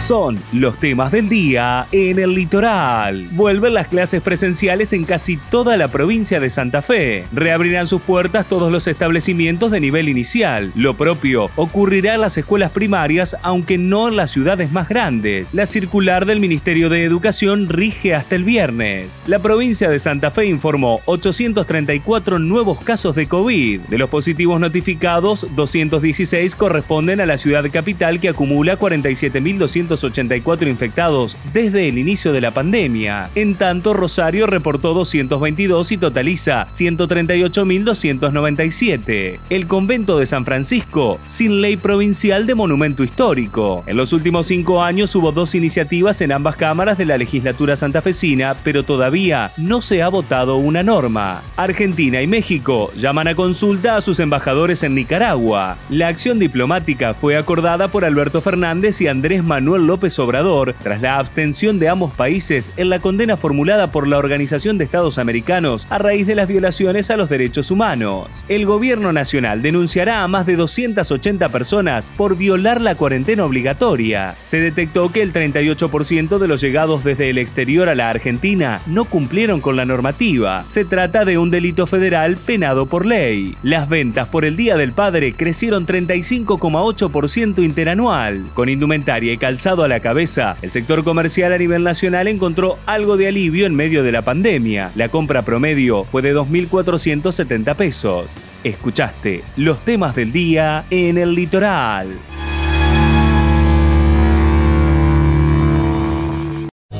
Son 0.00 0.38
los 0.52 0.78
temas 0.78 1.12
del 1.12 1.28
día 1.28 1.86
en 1.92 2.18
el 2.18 2.34
litoral. 2.34 3.26
Vuelven 3.32 3.74
las 3.74 3.88
clases 3.88 4.22
presenciales 4.22 4.92
en 4.92 5.04
casi 5.04 5.36
toda 5.36 5.76
la 5.76 5.88
provincia 5.88 6.40
de 6.40 6.50
Santa 6.50 6.82
Fe. 6.82 7.24
Reabrirán 7.32 7.86
sus 7.86 8.00
puertas 8.00 8.46
todos 8.46 8.70
los 8.72 8.86
establecimientos 8.86 9.70
de 9.70 9.80
nivel 9.80 10.08
inicial. 10.08 10.72
Lo 10.74 10.94
propio 10.94 11.50
ocurrirá 11.56 12.14
en 12.14 12.20
las 12.20 12.38
escuelas 12.38 12.70
primarias, 12.70 13.36
aunque 13.42 13.78
no 13.78 14.08
en 14.08 14.16
las 14.16 14.30
ciudades 14.30 14.72
más 14.72 14.88
grandes. 14.88 15.52
La 15.52 15.66
circular 15.66 16.26
del 16.26 16.40
Ministerio 16.40 16.88
de 16.88 17.04
Educación 17.04 17.68
rige 17.68 18.14
hasta 18.14 18.36
el 18.36 18.44
viernes. 18.44 19.08
La 19.26 19.40
provincia 19.40 19.88
de 19.88 19.98
Santa 19.98 20.30
Fe 20.30 20.46
informó 20.46 21.00
834 21.06 22.38
nuevos 22.38 22.82
casos 22.82 23.14
de 23.14 23.26
COVID. 23.26 23.80
De 23.80 23.98
los 23.98 24.10
positivos 24.10 24.60
notificados, 24.60 25.46
216 25.54 26.54
corresponden 26.54 27.20
a 27.20 27.26
la 27.26 27.38
ciudad 27.38 27.64
capital 27.70 28.20
que 28.20 28.28
acumula 28.28 28.76
47 28.76 29.40
1.284 29.66 30.68
infectados 30.68 31.36
desde 31.52 31.88
el 31.88 31.98
inicio 31.98 32.32
de 32.32 32.40
la 32.40 32.52
pandemia. 32.52 33.30
En 33.34 33.54
tanto, 33.54 33.94
Rosario 33.94 34.46
reportó 34.46 34.94
222 34.94 35.92
y 35.92 35.98
totaliza 35.98 36.66
138.297. 36.68 39.38
El 39.50 39.66
convento 39.66 40.18
de 40.18 40.26
San 40.26 40.44
Francisco, 40.44 41.18
sin 41.26 41.60
ley 41.60 41.76
provincial 41.76 42.46
de 42.46 42.54
monumento 42.54 43.04
histórico. 43.04 43.84
En 43.86 43.96
los 43.96 44.12
últimos 44.12 44.46
cinco 44.46 44.82
años 44.82 45.14
hubo 45.14 45.32
dos 45.32 45.54
iniciativas 45.54 46.20
en 46.20 46.32
ambas 46.32 46.56
cámaras 46.56 46.98
de 46.98 47.04
la 47.04 47.18
legislatura 47.18 47.76
santafesina, 47.76 48.56
pero 48.62 48.82
todavía 48.82 49.50
no 49.56 49.82
se 49.82 50.02
ha 50.02 50.08
votado 50.08 50.56
una 50.56 50.82
norma. 50.82 51.42
Argentina 51.56 52.22
y 52.22 52.26
México 52.26 52.90
llaman 52.96 53.28
a 53.28 53.34
consulta 53.34 53.96
a 53.96 54.00
sus 54.00 54.20
embajadores 54.20 54.82
en 54.82 54.94
Nicaragua. 54.94 55.76
La 55.90 56.08
acción 56.08 56.38
diplomática 56.38 57.14
fue 57.14 57.36
acordada 57.36 57.88
por 57.88 58.04
Alberto 58.04 58.40
Fernández 58.40 59.00
y 59.00 59.08
Andrés 59.08 59.42
Manuel 59.46 59.86
López 59.86 60.18
Obrador 60.18 60.74
tras 60.82 61.00
la 61.00 61.18
abstención 61.18 61.78
de 61.78 61.88
ambos 61.88 62.12
países 62.12 62.72
en 62.76 62.90
la 62.90 62.98
condena 62.98 63.36
formulada 63.36 63.86
por 63.92 64.06
la 64.08 64.18
Organización 64.18 64.76
de 64.76 64.84
Estados 64.84 65.18
Americanos 65.18 65.86
a 65.88 65.98
raíz 65.98 66.26
de 66.26 66.34
las 66.34 66.48
violaciones 66.48 67.10
a 67.10 67.16
los 67.16 67.30
derechos 67.30 67.70
humanos. 67.70 68.28
El 68.48 68.66
gobierno 68.66 69.12
nacional 69.12 69.62
denunciará 69.62 70.22
a 70.22 70.28
más 70.28 70.46
de 70.46 70.56
280 70.56 71.48
personas 71.48 72.10
por 72.16 72.36
violar 72.36 72.80
la 72.80 72.96
cuarentena 72.96 73.44
obligatoria. 73.44 74.34
Se 74.44 74.60
detectó 74.60 75.12
que 75.12 75.22
el 75.22 75.32
38% 75.32 76.38
de 76.38 76.48
los 76.48 76.60
llegados 76.60 77.04
desde 77.04 77.30
el 77.30 77.38
exterior 77.38 77.88
a 77.88 77.94
la 77.94 78.10
Argentina 78.10 78.80
no 78.86 79.04
cumplieron 79.04 79.60
con 79.60 79.76
la 79.76 79.84
normativa. 79.84 80.64
Se 80.68 80.84
trata 80.84 81.24
de 81.24 81.38
un 81.38 81.50
delito 81.50 81.86
federal 81.86 82.36
penado 82.36 82.86
por 82.86 83.06
ley. 83.06 83.56
Las 83.62 83.88
ventas 83.88 84.28
por 84.28 84.44
el 84.44 84.56
Día 84.56 84.76
del 84.76 84.92
Padre 84.92 85.34
crecieron 85.34 85.86
35,8% 85.86 87.62
interanual, 87.62 88.44
con 88.54 88.68
indumentaria 88.68 89.35
calzado 89.38 89.84
a 89.84 89.88
la 89.88 90.00
cabeza, 90.00 90.56
el 90.62 90.70
sector 90.70 91.04
comercial 91.04 91.52
a 91.52 91.58
nivel 91.58 91.82
nacional 91.82 92.28
encontró 92.28 92.78
algo 92.86 93.16
de 93.16 93.28
alivio 93.28 93.66
en 93.66 93.74
medio 93.74 94.02
de 94.02 94.12
la 94.12 94.22
pandemia. 94.22 94.92
La 94.94 95.08
compra 95.08 95.42
promedio 95.42 96.04
fue 96.04 96.22
de 96.22 96.34
2.470 96.34 97.74
pesos. 97.76 98.26
Escuchaste 98.64 99.42
los 99.56 99.78
temas 99.84 100.14
del 100.14 100.32
día 100.32 100.84
en 100.90 101.18
el 101.18 101.34
litoral. 101.34 102.18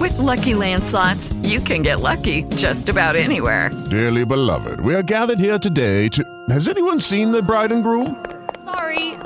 With 0.00 0.18
lucky 0.18 0.54
landslots, 0.54 1.32
you 1.42 1.60
can 1.60 1.82
get 1.82 2.00
lucky 2.00 2.44
just 2.56 2.88
about 2.88 3.14
anywhere. 3.14 3.70
Dearly 3.90 4.24
beloved, 4.24 4.80
we 4.80 4.94
are 4.94 5.02
gathered 5.02 5.38
here 5.38 5.58
today 5.58 6.08
to. 6.08 6.24
Has 6.50 6.68
anyone 6.68 6.98
seen 6.98 7.30
the 7.30 7.42
bride 7.42 7.72
and 7.72 7.84
groom? 7.84 8.16